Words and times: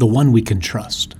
the 0.00 0.06
one 0.06 0.32
we 0.32 0.42
can 0.42 0.58
trust. 0.58 1.14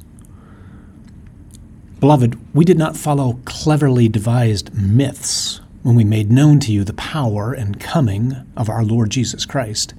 Beloved, 2.01 2.39
we 2.55 2.65
did 2.65 2.79
not 2.79 2.97
follow 2.97 3.39
cleverly 3.45 4.09
devised 4.09 4.75
myths 4.75 5.61
when 5.83 5.95
we 5.95 6.05
made 6.05 6.31
known 6.31 6.59
to 6.61 6.73
you 6.73 6.83
the 6.83 6.95
power 6.95 7.53
and 7.53 7.79
coming 7.79 8.35
of 8.57 8.71
our 8.71 8.83
Lord 8.83 9.11
Jesus 9.11 9.45
Christ, 9.45 9.95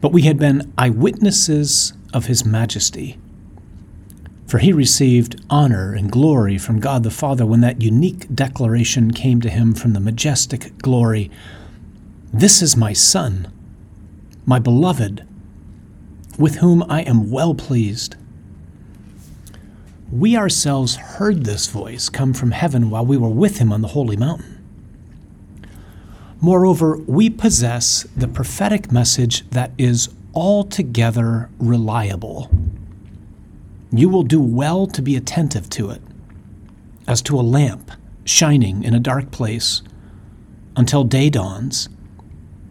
but 0.00 0.12
we 0.12 0.22
had 0.22 0.38
been 0.38 0.72
eyewitnesses 0.78 1.92
of 2.14 2.26
his 2.26 2.44
majesty. 2.44 3.18
For 4.46 4.58
he 4.58 4.72
received 4.72 5.44
honor 5.50 5.92
and 5.92 6.10
glory 6.10 6.56
from 6.58 6.80
God 6.80 7.02
the 7.02 7.10
Father 7.10 7.44
when 7.44 7.60
that 7.60 7.82
unique 7.82 8.32
declaration 8.34 9.10
came 9.10 9.40
to 9.42 9.50
him 9.50 9.74
from 9.74 9.92
the 9.92 10.00
majestic 10.00 10.78
glory 10.78 11.30
This 12.32 12.62
is 12.62 12.76
my 12.76 12.92
Son, 12.92 13.52
my 14.46 14.58
beloved, 14.58 15.27
with 16.38 16.56
whom 16.56 16.84
I 16.88 17.02
am 17.02 17.30
well 17.30 17.54
pleased. 17.54 18.16
We 20.10 20.36
ourselves 20.36 20.96
heard 20.96 21.44
this 21.44 21.66
voice 21.66 22.08
come 22.08 22.32
from 22.32 22.52
heaven 22.52 22.88
while 22.88 23.04
we 23.04 23.18
were 23.18 23.28
with 23.28 23.58
him 23.58 23.72
on 23.72 23.82
the 23.82 23.88
holy 23.88 24.16
mountain. 24.16 24.54
Moreover, 26.40 26.96
we 26.96 27.28
possess 27.28 28.06
the 28.16 28.28
prophetic 28.28 28.90
message 28.92 29.48
that 29.50 29.72
is 29.76 30.08
altogether 30.34 31.50
reliable. 31.58 32.48
You 33.90 34.08
will 34.08 34.22
do 34.22 34.40
well 34.40 34.86
to 34.86 35.02
be 35.02 35.16
attentive 35.16 35.68
to 35.70 35.90
it, 35.90 36.00
as 37.06 37.20
to 37.22 37.38
a 37.38 37.42
lamp 37.42 37.90
shining 38.24 38.84
in 38.84 38.94
a 38.94 39.00
dark 39.00 39.30
place 39.30 39.82
until 40.76 41.02
day 41.02 41.28
dawns 41.28 41.88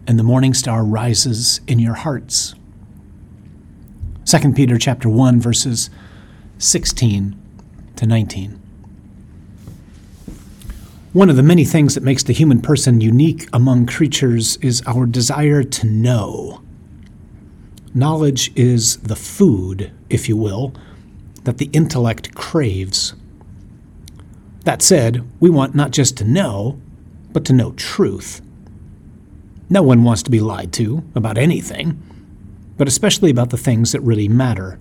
and 0.06 0.18
the 0.18 0.22
morning 0.22 0.54
star 0.54 0.82
rises 0.82 1.60
in 1.66 1.78
your 1.78 1.94
hearts. 1.94 2.54
2 4.28 4.52
Peter 4.52 4.76
chapter 4.76 5.08
1 5.08 5.40
verses 5.40 5.88
16 6.58 7.34
to 7.96 8.06
19. 8.06 8.60
One 11.14 11.30
of 11.30 11.36
the 11.36 11.42
many 11.42 11.64
things 11.64 11.94
that 11.94 12.02
makes 12.02 12.22
the 12.24 12.34
human 12.34 12.60
person 12.60 13.00
unique 13.00 13.48
among 13.54 13.86
creatures 13.86 14.58
is 14.58 14.82
our 14.86 15.06
desire 15.06 15.62
to 15.62 15.86
know. 15.86 16.60
Knowledge 17.94 18.52
is 18.54 18.98
the 18.98 19.16
food, 19.16 19.92
if 20.10 20.28
you 20.28 20.36
will, 20.36 20.74
that 21.44 21.56
the 21.56 21.70
intellect 21.72 22.34
craves. 22.34 23.14
That 24.64 24.82
said, 24.82 25.26
we 25.40 25.48
want 25.48 25.74
not 25.74 25.90
just 25.90 26.18
to 26.18 26.24
know, 26.24 26.78
but 27.32 27.46
to 27.46 27.54
know 27.54 27.72
truth. 27.72 28.42
No 29.70 29.82
one 29.82 30.04
wants 30.04 30.22
to 30.24 30.30
be 30.30 30.40
lied 30.40 30.74
to 30.74 31.02
about 31.14 31.38
anything, 31.38 32.02
but 32.78 32.88
especially 32.88 33.30
about 33.30 33.50
the 33.50 33.58
things 33.58 33.92
that 33.92 34.00
really 34.00 34.28
matter. 34.28 34.78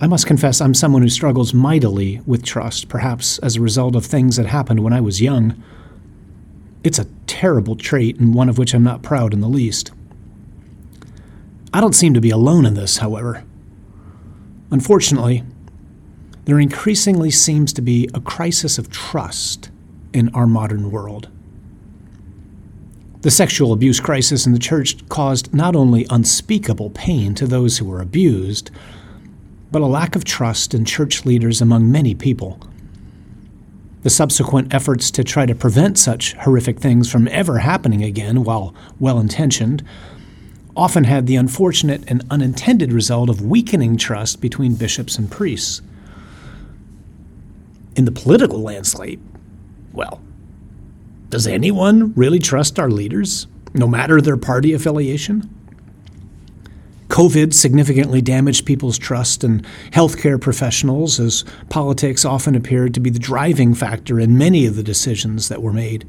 I 0.00 0.06
must 0.06 0.26
confess 0.26 0.60
I'm 0.60 0.74
someone 0.74 1.02
who 1.02 1.08
struggles 1.08 1.54
mightily 1.54 2.20
with 2.26 2.44
trust, 2.44 2.88
perhaps 2.88 3.38
as 3.38 3.56
a 3.56 3.60
result 3.60 3.96
of 3.96 4.04
things 4.04 4.36
that 4.36 4.46
happened 4.46 4.80
when 4.80 4.92
I 4.92 5.00
was 5.00 5.22
young. 5.22 5.60
It's 6.84 6.98
a 6.98 7.06
terrible 7.26 7.74
trait, 7.74 8.20
and 8.20 8.34
one 8.34 8.48
of 8.48 8.58
which 8.58 8.74
I'm 8.74 8.84
not 8.84 9.02
proud 9.02 9.32
in 9.32 9.40
the 9.40 9.48
least. 9.48 9.90
I 11.72 11.80
don't 11.80 11.94
seem 11.94 12.14
to 12.14 12.20
be 12.20 12.30
alone 12.30 12.64
in 12.64 12.74
this, 12.74 12.98
however. 12.98 13.44
Unfortunately, 14.70 15.42
there 16.44 16.60
increasingly 16.60 17.30
seems 17.30 17.72
to 17.72 17.82
be 17.82 18.08
a 18.14 18.20
crisis 18.20 18.78
of 18.78 18.90
trust 18.90 19.70
in 20.12 20.28
our 20.30 20.46
modern 20.46 20.90
world. 20.90 21.28
The 23.22 23.30
sexual 23.32 23.72
abuse 23.72 23.98
crisis 23.98 24.46
in 24.46 24.52
the 24.52 24.60
church 24.60 24.96
caused 25.08 25.52
not 25.52 25.74
only 25.74 26.06
unspeakable 26.08 26.90
pain 26.90 27.34
to 27.34 27.48
those 27.48 27.78
who 27.78 27.84
were 27.84 28.00
abused, 28.00 28.70
but 29.72 29.82
a 29.82 29.86
lack 29.86 30.14
of 30.14 30.24
trust 30.24 30.72
in 30.72 30.84
church 30.84 31.26
leaders 31.26 31.60
among 31.60 31.90
many 31.90 32.14
people. 32.14 32.60
The 34.02 34.10
subsequent 34.10 34.72
efforts 34.72 35.10
to 35.10 35.24
try 35.24 35.46
to 35.46 35.54
prevent 35.56 35.98
such 35.98 36.34
horrific 36.34 36.78
things 36.78 37.10
from 37.10 37.26
ever 37.28 37.58
happening 37.58 38.04
again, 38.04 38.44
while 38.44 38.72
well 39.00 39.18
intentioned, 39.18 39.82
often 40.76 41.02
had 41.02 41.26
the 41.26 41.34
unfortunate 41.34 42.04
and 42.06 42.24
unintended 42.30 42.92
result 42.92 43.28
of 43.28 43.42
weakening 43.42 43.96
trust 43.96 44.40
between 44.40 44.76
bishops 44.76 45.18
and 45.18 45.28
priests. 45.28 45.82
In 47.96 48.04
the 48.04 48.12
political 48.12 48.60
landscape, 48.60 49.20
well, 49.92 50.20
does 51.30 51.46
anyone 51.46 52.12
really 52.14 52.38
trust 52.38 52.78
our 52.78 52.90
leaders, 52.90 53.46
no 53.74 53.86
matter 53.86 54.20
their 54.20 54.36
party 54.36 54.72
affiliation? 54.72 55.48
COVID 57.08 57.54
significantly 57.54 58.20
damaged 58.20 58.66
people's 58.66 58.98
trust 58.98 59.42
in 59.42 59.60
healthcare 59.90 60.40
professionals 60.40 61.18
as 61.18 61.44
politics 61.68 62.24
often 62.24 62.54
appeared 62.54 62.94
to 62.94 63.00
be 63.00 63.10
the 63.10 63.18
driving 63.18 63.74
factor 63.74 64.20
in 64.20 64.38
many 64.38 64.66
of 64.66 64.76
the 64.76 64.82
decisions 64.82 65.48
that 65.48 65.62
were 65.62 65.72
made. 65.72 66.06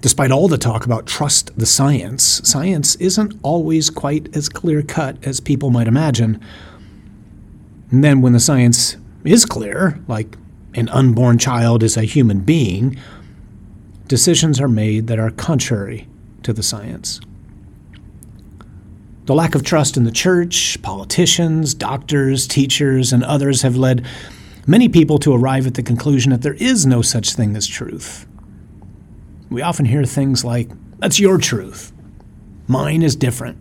Despite 0.00 0.30
all 0.30 0.46
the 0.46 0.58
talk 0.58 0.84
about 0.84 1.06
trust 1.06 1.56
the 1.58 1.66
science, 1.66 2.40
science 2.44 2.94
isn't 2.96 3.38
always 3.42 3.90
quite 3.90 4.36
as 4.36 4.48
clear 4.48 4.82
cut 4.82 5.16
as 5.24 5.40
people 5.40 5.70
might 5.70 5.88
imagine. 5.88 6.40
And 7.90 8.04
then, 8.04 8.20
when 8.20 8.32
the 8.32 8.40
science 8.40 8.96
is 9.24 9.44
clear, 9.44 9.98
like 10.06 10.36
an 10.74 10.88
unborn 10.90 11.38
child 11.38 11.82
is 11.82 11.96
a 11.96 12.02
human 12.02 12.40
being, 12.40 12.96
decisions 14.08 14.60
are 14.60 14.68
made 14.68 15.06
that 15.06 15.18
are 15.18 15.30
contrary 15.30 16.08
to 16.42 16.52
the 16.52 16.62
science. 16.62 17.20
The 19.26 19.34
lack 19.34 19.54
of 19.54 19.62
trust 19.62 19.98
in 19.98 20.04
the 20.04 20.10
church, 20.10 20.80
politicians, 20.80 21.74
doctors, 21.74 22.46
teachers, 22.46 23.12
and 23.12 23.22
others 23.22 23.60
have 23.60 23.76
led 23.76 24.06
many 24.66 24.88
people 24.88 25.18
to 25.18 25.34
arrive 25.34 25.66
at 25.66 25.74
the 25.74 25.82
conclusion 25.82 26.32
that 26.32 26.40
there 26.40 26.54
is 26.54 26.86
no 26.86 27.02
such 27.02 27.34
thing 27.34 27.54
as 27.54 27.66
truth. 27.66 28.26
We 29.50 29.60
often 29.60 29.84
hear 29.84 30.04
things 30.04 30.44
like, 30.44 30.70
That's 30.98 31.20
your 31.20 31.36
truth. 31.36 31.92
Mine 32.66 33.02
is 33.02 33.16
different. 33.16 33.58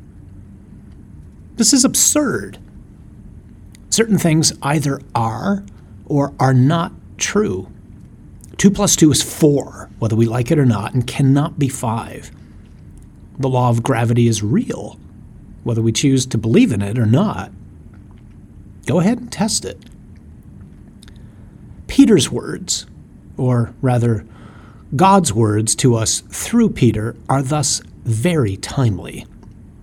This 1.56 1.74
is 1.74 1.84
absurd. 1.84 2.60
Certain 3.90 4.18
things 4.18 4.54
either 4.62 5.02
are 5.16 5.66
or 6.06 6.34
are 6.40 6.54
not 6.54 6.92
true. 7.18 7.72
Two 8.58 8.72
plus 8.72 8.96
two 8.96 9.12
is 9.12 9.22
four, 9.22 9.90
whether 10.00 10.16
we 10.16 10.26
like 10.26 10.52
it 10.52 10.60
or 10.60 10.66
not, 10.66 10.94
and 10.94 11.06
cannot 11.06 11.60
be 11.60 11.70
five. 11.70 12.32
The 13.38 13.50
law 13.50 13.70
of 13.70 13.84
gravity 13.84 14.28
is 14.28 14.42
real 14.42 15.00
whether 15.68 15.82
we 15.82 15.92
choose 15.92 16.26
to 16.26 16.38
believe 16.38 16.72
in 16.72 16.82
it 16.82 16.98
or 16.98 17.06
not. 17.06 17.52
Go 18.86 19.02
ahead 19.02 19.20
and 19.20 19.30
test 19.30 19.66
it. 19.66 19.78
Peter's 21.88 22.32
words, 22.32 22.88
or 23.36 23.74
rather, 23.82 24.26
God's 24.96 25.34
words 25.34 25.76
to 25.76 25.96
us 25.96 26.22
through 26.22 26.70
Peter, 26.70 27.18
are 27.28 27.44
thus 27.44 27.82
very 28.06 28.56
timely, 28.56 29.26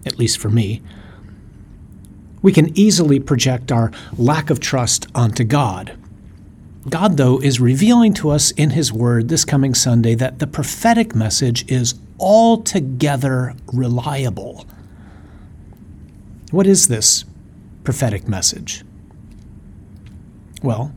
at 0.07 0.19
least 0.19 0.39
for 0.39 0.49
me. 0.49 0.81
We 2.41 2.51
can 2.51 2.77
easily 2.79 3.21
project 3.21 3.71
our 3.71 3.93
lack 4.17 4.49
of 4.49 4.61
trust 4.61 5.07
onto 5.15 5.45
God. 5.45 5.99
God, 6.89 7.17
though, 7.17 7.41
is 7.41 7.61
revealing 7.61 8.13
to 8.15 8.31
us 8.31 8.51
in 8.53 8.71
His 8.71 8.93
Word 8.93 9.29
this 9.29 9.45
coming 9.45 9.75
Sunday 9.75 10.15
that 10.17 10.39
the 10.39 10.47
prophetic 10.47 11.15
message 11.15 11.71
is 11.71 11.95
altogether 12.21 13.55
reliable. 13.73 14.67
What 16.51 16.67
is 16.67 16.89
this 16.89 17.25
prophetic 17.85 18.29
message? 18.29 18.85
Well, 20.63 20.95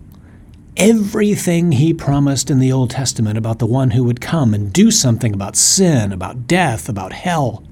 everything 0.76 1.74
he 1.74 1.94
promised 1.94 2.50
in 2.50 2.60
the 2.60 2.72
Old 2.72 2.92
Testament 2.92 3.38
about 3.38 3.60
the 3.60 3.66
one 3.66 3.92
who 3.92 4.04
would 4.04 4.22
come 4.22 4.54
and 4.54 4.72
do 4.72 4.92
something 4.92 5.34
about 5.34 5.56
sin, 5.56 6.12
about 6.12 6.48
death, 6.48 6.88
about 6.88 7.14
hell, 7.14 7.64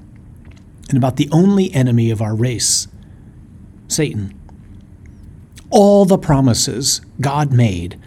and 0.89 0.97
about 0.97 1.17
the 1.17 1.29
only 1.31 1.71
enemy 1.73 2.11
of 2.11 2.21
our 2.21 2.35
race, 2.35 2.87
Satan. 3.87 4.33
All 5.69 6.06
the 6.06 6.18
promises 6.18 7.01
God 7.21 7.53
made 7.53 8.00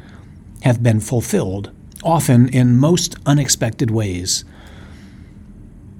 have 0.62 0.82
been 0.82 1.00
fulfilled, 1.00 1.70
often 2.02 2.48
in 2.48 2.76
most 2.76 3.16
unexpected 3.26 3.90
ways. 3.90 4.44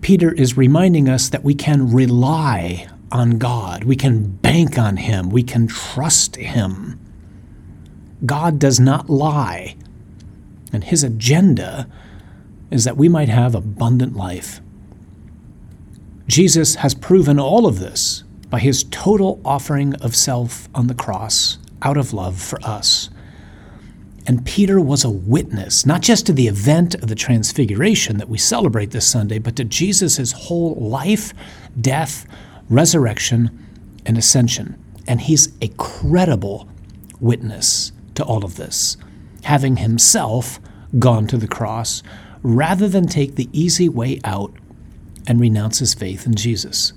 Peter 0.01 0.33
is 0.33 0.57
reminding 0.57 1.09
us 1.09 1.29
that 1.29 1.45
we 1.45 1.55
can 1.55 1.93
rely 1.93 2.89
on 3.11 3.39
God. 3.39 3.85
We 3.85 3.97
can 3.97 4.25
bank 4.25 4.79
on 4.79 4.97
Him. 4.97 5.31
We 5.31 5.43
can 5.43 5.67
trust 5.67 6.37
Him. 6.37 7.01
God 8.25 8.59
does 8.59 8.81
not 8.81 9.09
lie, 9.09 9.77
and 10.73 10.85
His 10.85 11.05
agenda 11.05 11.89
is 12.71 12.85
that 12.85 12.97
we 12.97 13.09
might 13.09 13.29
have 13.29 13.55
abundant 13.55 14.17
life. 14.17 14.61
Jesus 16.27 16.77
has 16.77 16.95
proven 16.95 17.39
all 17.39 17.67
of 17.67 17.79
this 17.79 18.25
by 18.51 18.59
His 18.59 18.85
total 18.85 19.41
offering 19.45 19.95
of 19.97 20.15
self 20.15 20.69
on 20.75 20.87
the 20.87 20.95
cross 20.95 21.59
out 21.83 21.97
of 21.97 22.13
love 22.13 22.41
for 22.41 22.61
us. 22.63 23.09
And 24.29 24.45
Peter 24.45 24.79
was 24.79 25.05
a 25.05 25.11
witness, 25.11 25.87
not 25.87 26.03
just 26.03 26.27
to 26.27 26.35
the 26.35 26.49
event 26.49 26.95
of 26.97 27.09
the 27.09 27.15
Transfiguration 27.15 28.19
that 28.19 28.29
we 28.29 28.37
celebrate 28.37 28.91
this 28.91 29.09
Sunday, 29.09 29.39
but 29.39 29.57
to 29.57 29.65
Jesus' 29.65 30.33
whole 30.33 30.75
life, 30.75 31.33
death, 31.81 32.27
resurrection, 32.69 33.67
and 34.05 34.19
ascension. 34.19 34.79
And 35.07 35.23
he's 35.23 35.57
a 35.63 35.69
credible 35.79 36.69
witness 37.21 37.91
to 38.17 38.23
all 38.23 38.45
of 38.45 38.57
this, 38.57 38.99
having 39.45 39.79
himself 39.79 40.61
gone 40.99 41.27
to 41.29 41.39
the 41.39 41.49
cross 41.49 42.03
rather 42.43 42.87
than 42.87 43.07
take 43.07 43.37
the 43.37 43.49
easy 43.53 43.89
way 43.89 44.21
out 44.25 44.53
and 45.27 45.41
renounce 45.41 45.79
his 45.79 45.95
faith 45.95 46.27
in 46.27 46.35
Jesus. 46.35 46.93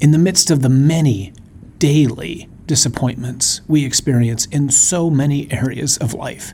In 0.00 0.10
the 0.10 0.18
midst 0.18 0.50
of 0.50 0.62
the 0.62 0.68
many 0.68 1.32
daily 1.78 2.48
disappointments 2.66 3.60
we 3.68 3.84
experience 3.84 4.46
in 4.46 4.70
so 4.70 5.10
many 5.10 5.50
areas 5.52 5.96
of 5.98 6.14
life, 6.14 6.52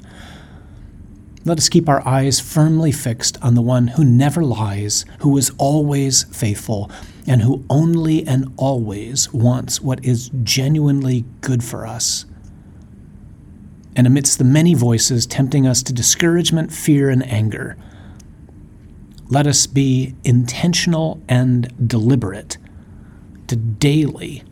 let 1.45 1.59
us 1.59 1.69
keep 1.69 1.89
our 1.89 2.07
eyes 2.07 2.39
firmly 2.39 2.93
fixed 2.93 3.37
on 3.43 3.55
the 3.55 3.63
one 3.63 3.89
who 3.89 4.05
never 4.05 4.45
lies, 4.45 5.05
who 5.21 5.37
is 5.37 5.51
always 5.59 6.23
faithful, 6.25 6.89
and 7.27 7.43
who 7.43 7.65
only 7.69 8.25
and 8.27 8.53
always 8.57 9.33
wants 9.33 9.81
what 9.81 10.05
is 10.05 10.31
genuinely 10.45 11.25
good 11.41 11.65
for 11.65 11.85
us. 11.85 12.27
And 13.97 14.07
amidst 14.07 14.39
the 14.39 14.45
many 14.45 14.75
voices 14.75 15.27
tempting 15.27 15.67
us 15.67 15.83
to 15.83 15.93
discouragement, 15.93 16.73
fear, 16.73 17.11
and 17.11 17.27
anger, 17.27 17.77
let 19.29 19.47
us 19.47 19.67
be 19.67 20.15
intentional 20.25 21.21
and 21.29 21.89
deliberate 21.89 22.57
to 23.49 23.57
daily 23.57 24.45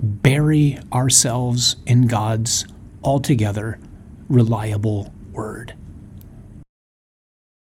bury 0.00 0.78
ourselves 0.92 1.76
in 1.86 2.06
God's 2.06 2.66
altogether 3.02 3.78
reliable 4.28 5.12
word. 5.32 5.74